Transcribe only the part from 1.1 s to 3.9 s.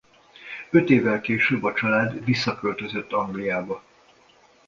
később a család visszaköltözött Angliába.